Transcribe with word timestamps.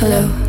hello. 0.00 0.39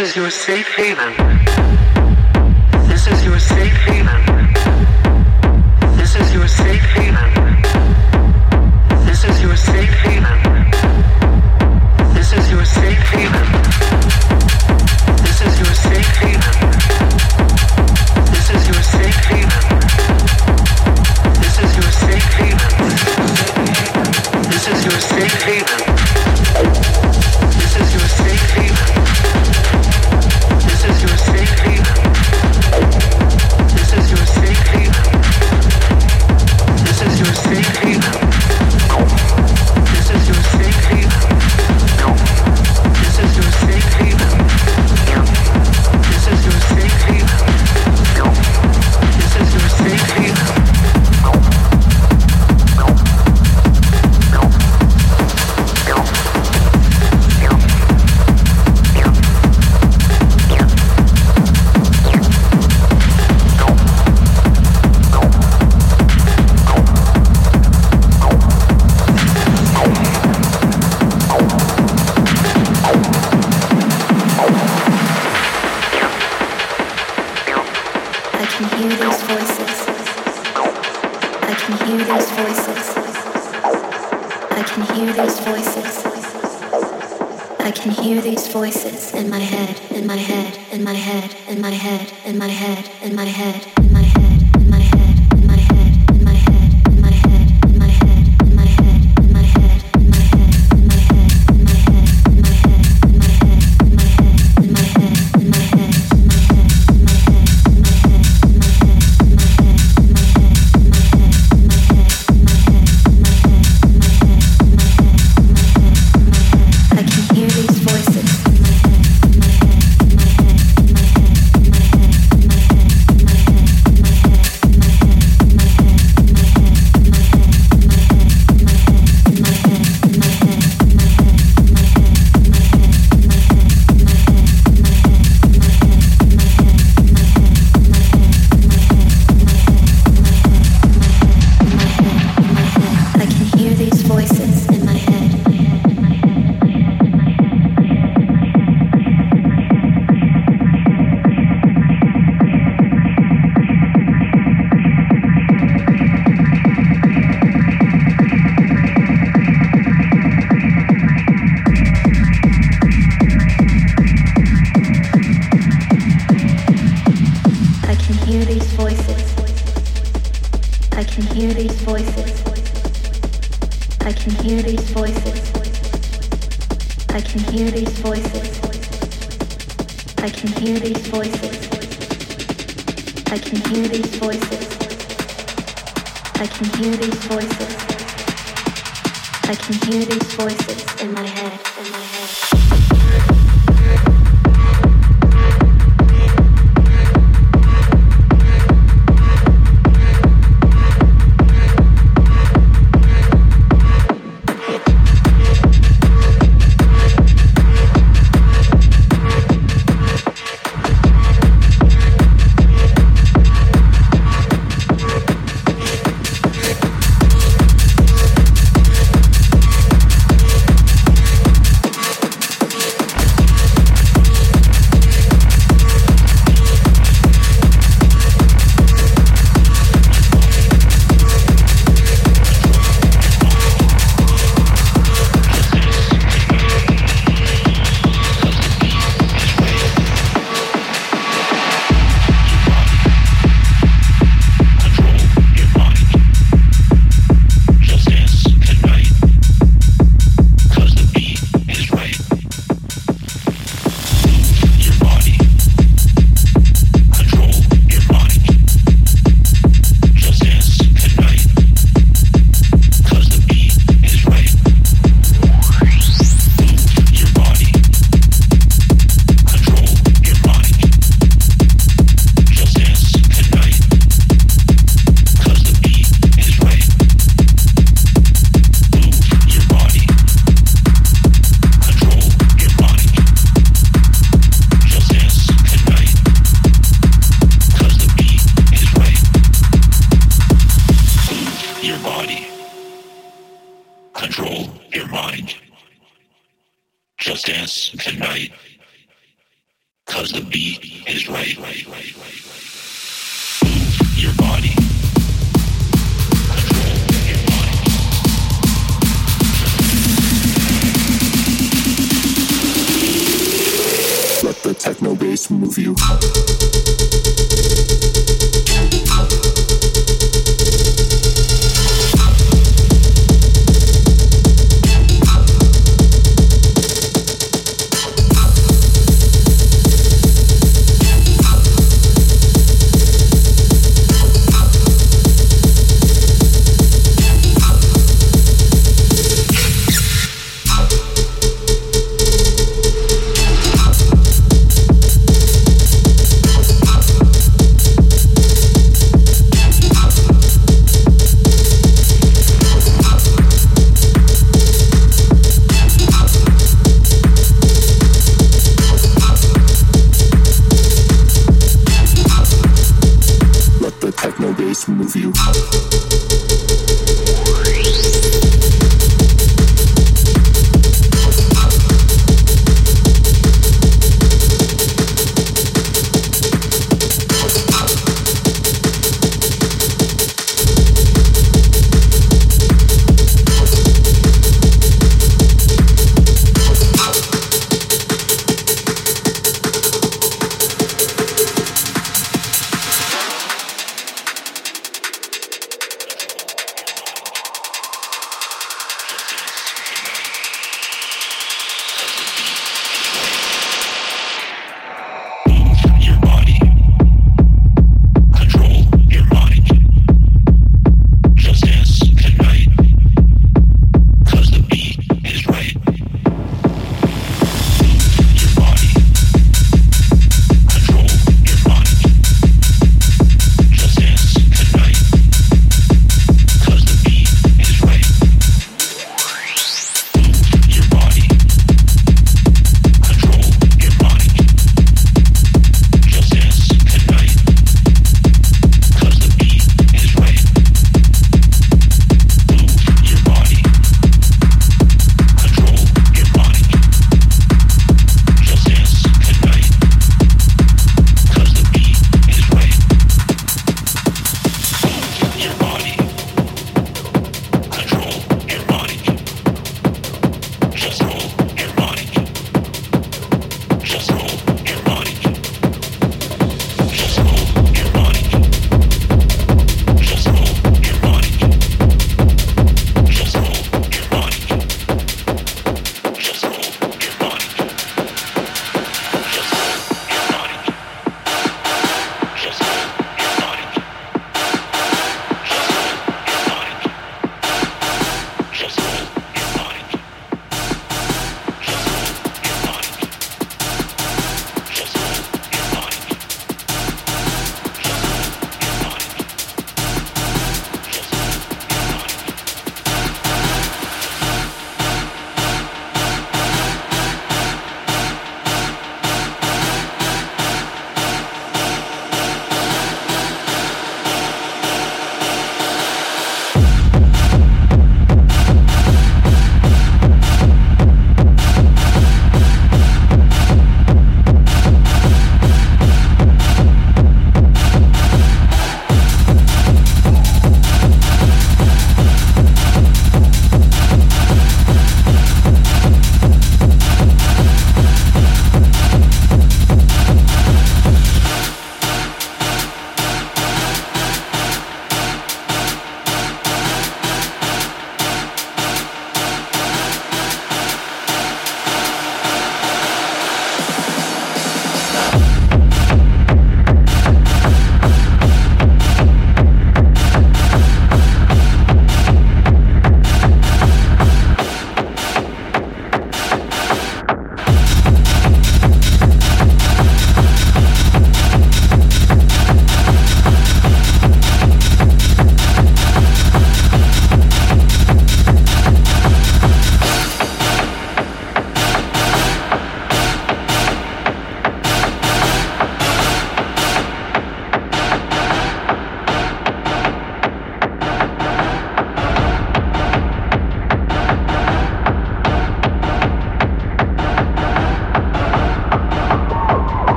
Is 0.00 0.16
your 0.16 0.30
safe 0.30 0.66
haven. 0.68 1.39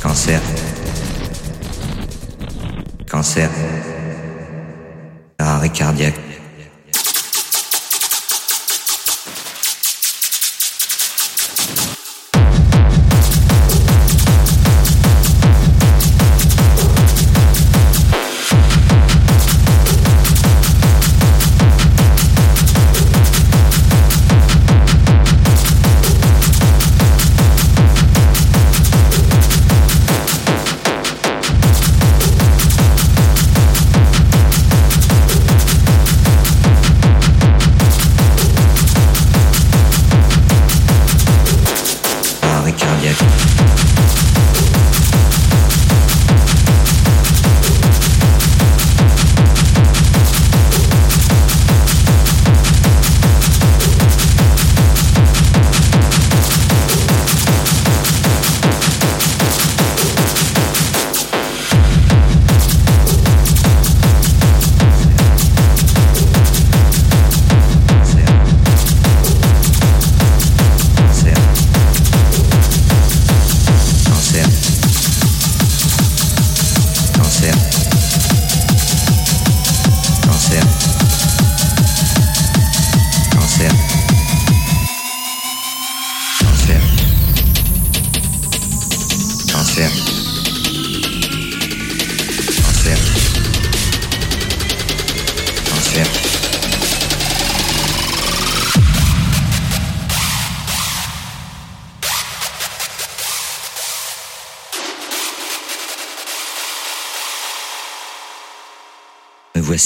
Cancer. 0.00 0.40
Cancer. 3.06 3.50
Arrêt 5.38 5.68
cardiaque. 5.68 6.29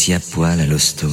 Voici 0.06 0.12
à 0.12 0.20
poil 0.20 0.60
à 0.60 0.66
l'hosto. 0.66 1.08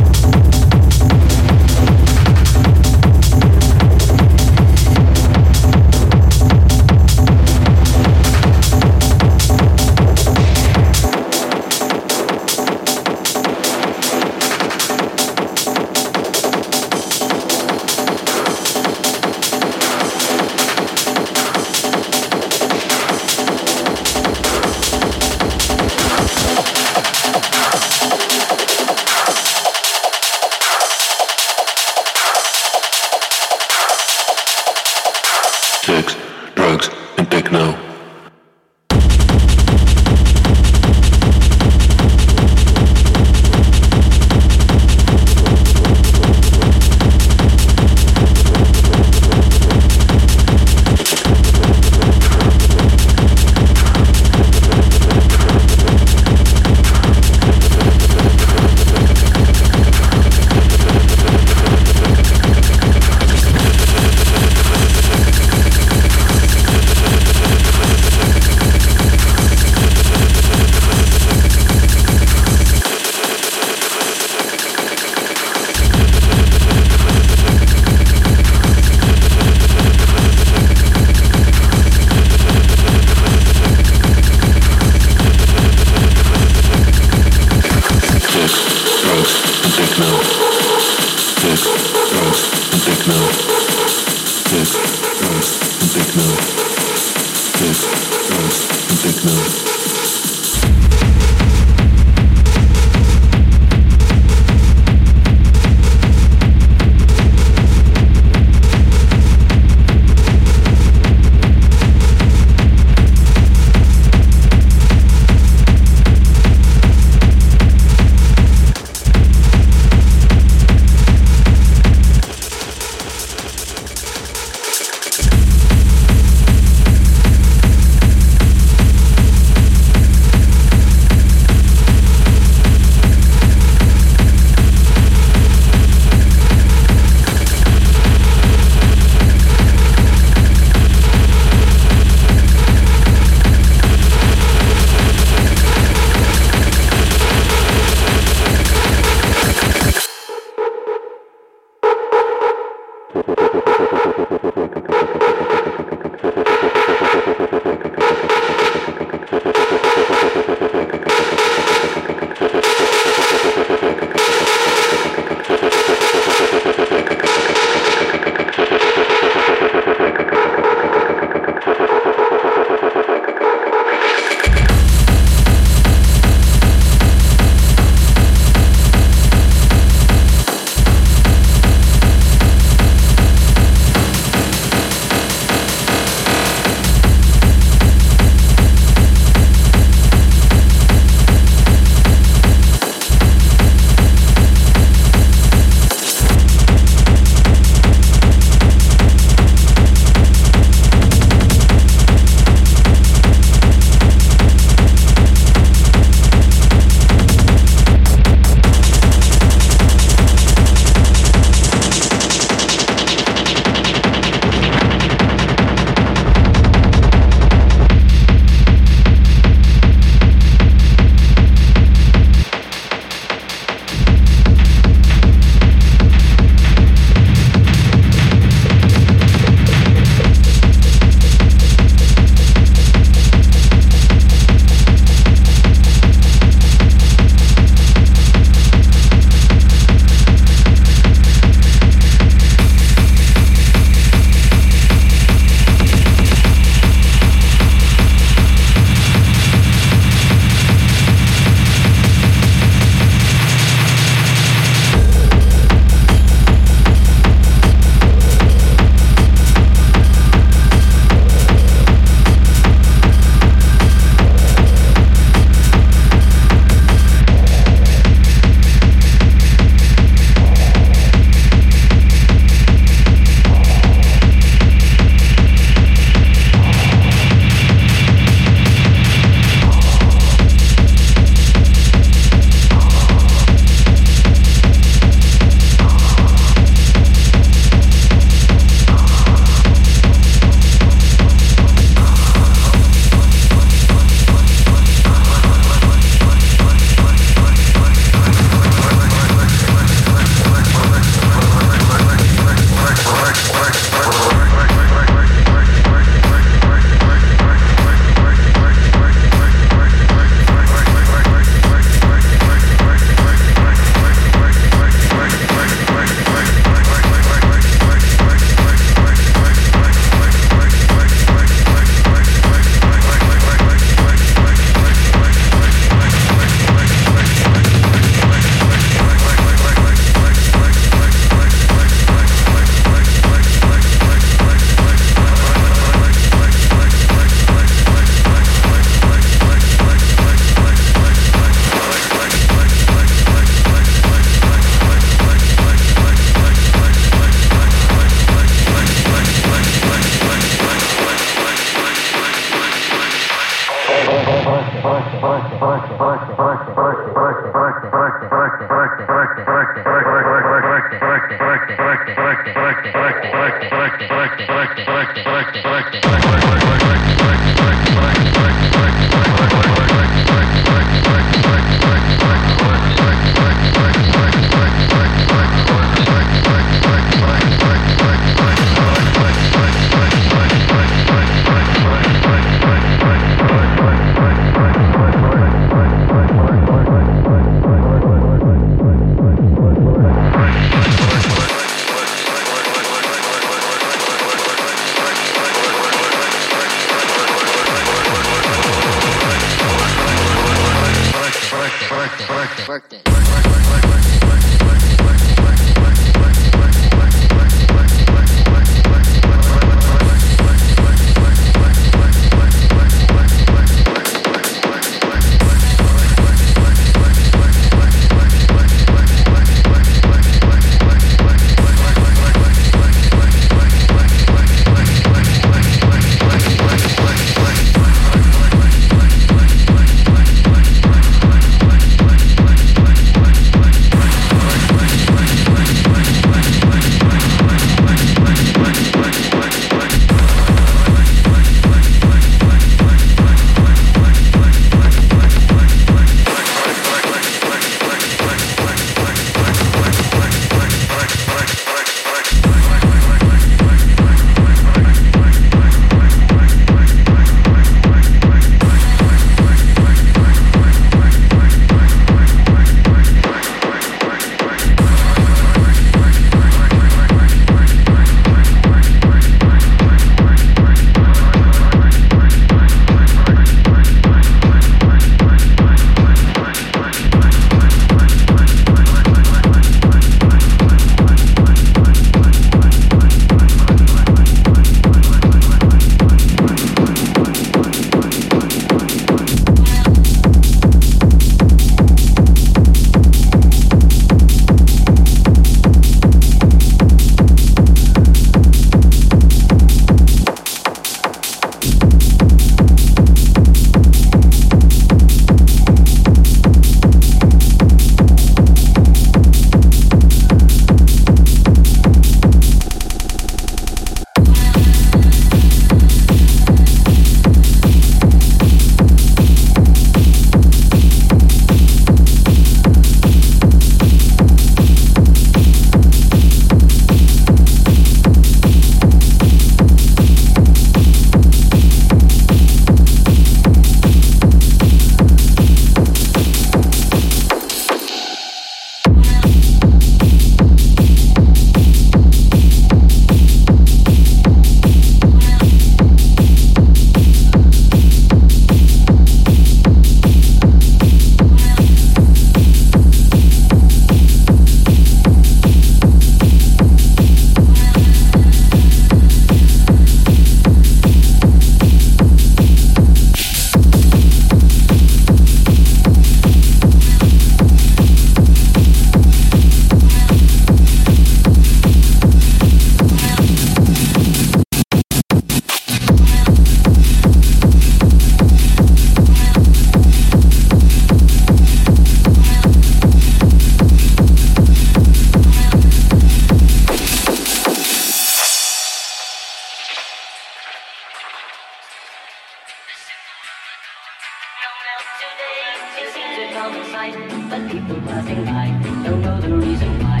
out 596.50 596.60
of 596.60 596.66
sight, 596.66 596.94
but 597.30 597.50
people 597.50 597.80
passing 597.82 598.24
by 598.24 598.46
don't 598.84 599.00
know 599.02 599.20
the 599.20 599.34
reason 599.36 599.70
why. 599.82 600.00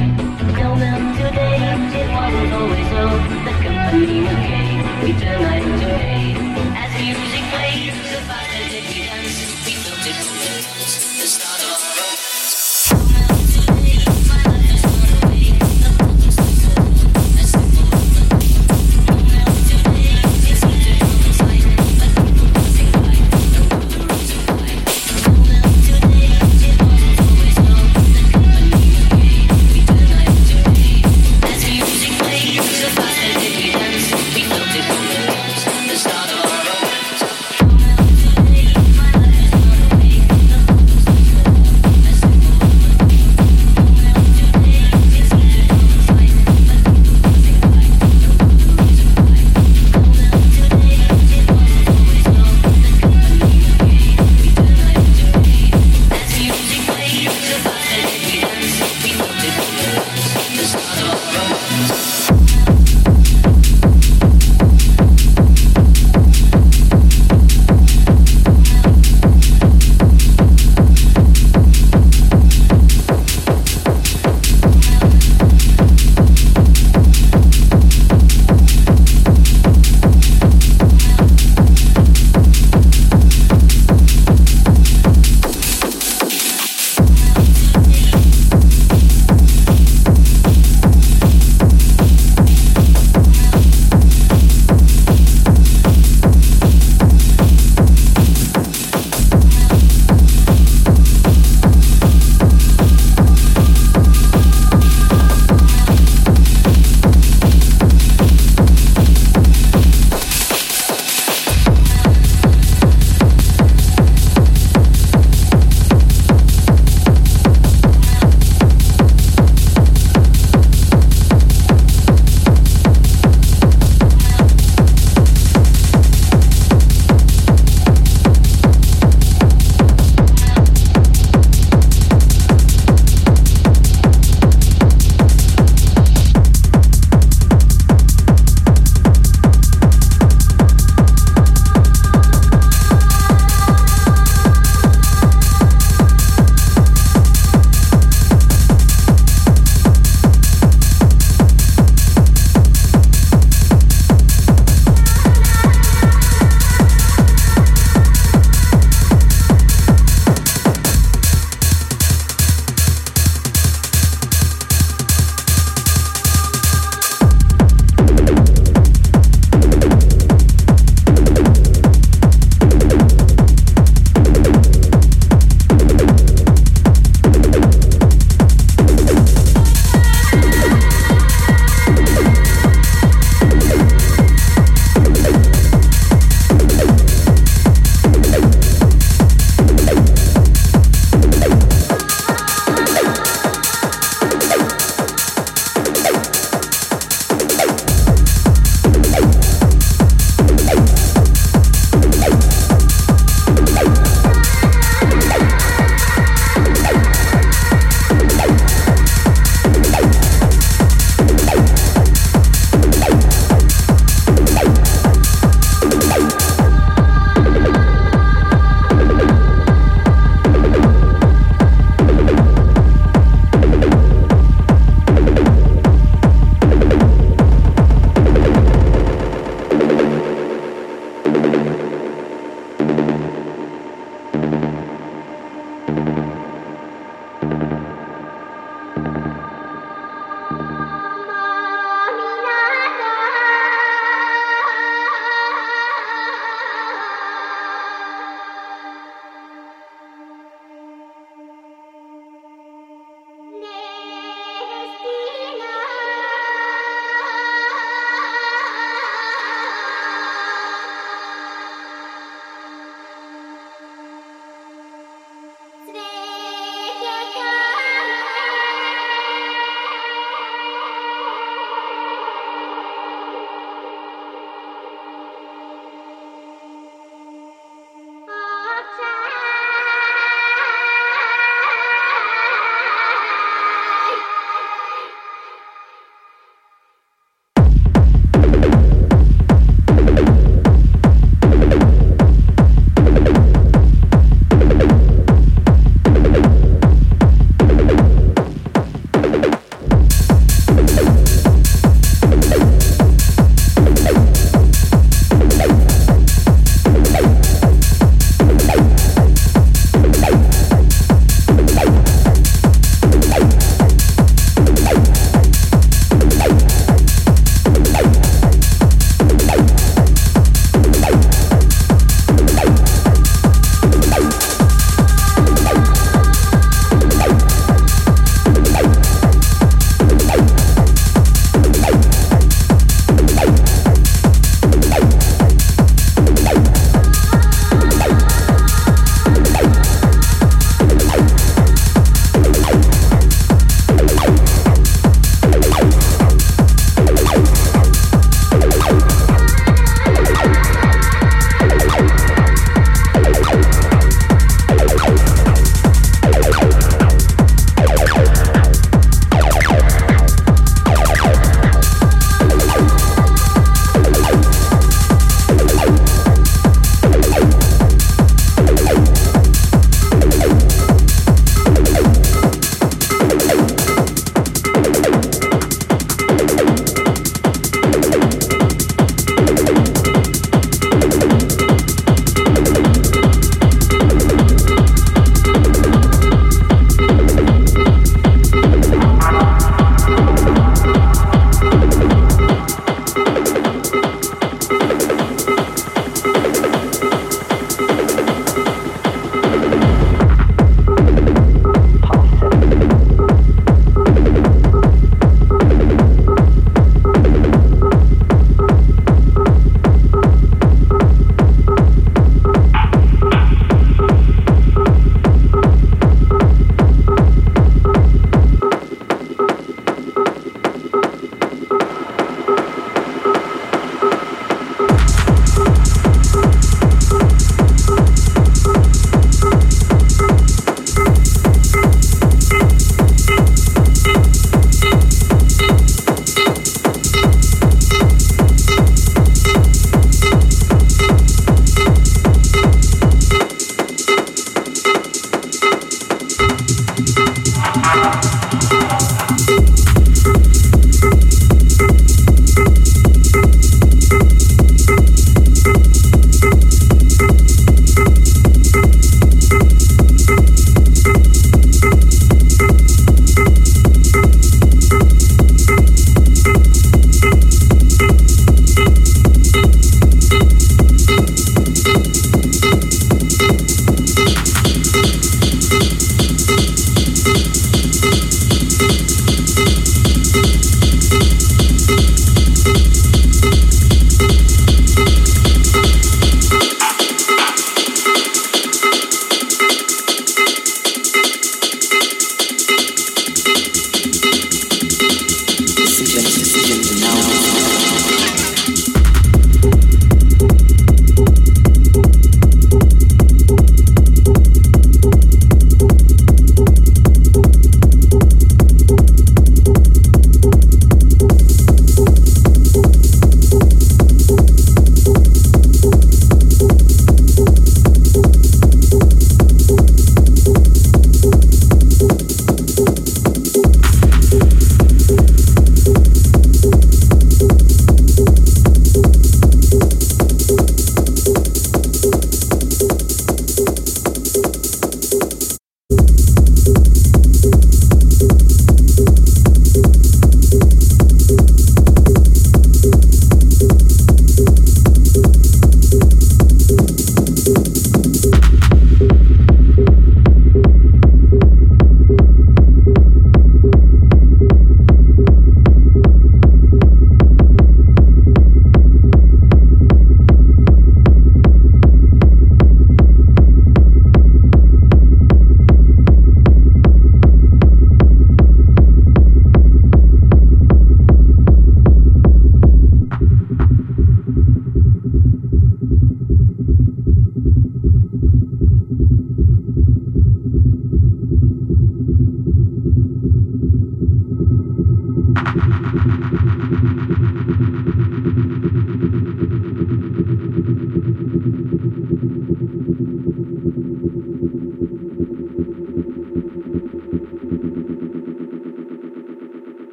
Tell 0.58 0.74
them 0.74 1.14
today, 1.16 1.58
it 2.00 2.08
wasn't 2.16 2.52
always 2.52 2.88
so, 2.90 3.04
the 3.46 3.54
company 3.62 4.20
was 4.26 4.40
gay, 4.50 4.70
we 5.04 5.12
turn 5.20 5.42
night 5.42 5.62
into 5.62 5.86
day. 5.86 6.34
As 6.82 6.90
music 6.98 7.44
plays, 7.52 7.94
the 8.10 8.20
fire 8.28 8.66
that 8.72 8.84
we 8.90 8.98
dance, 9.06 9.38
we 9.64 9.72
felt 9.84 10.06
it 10.10 10.16
from 10.26 10.38
the 10.42 10.62
stars, 10.62 11.20
the 11.20 11.26
start 11.26 11.62
of 11.62 11.79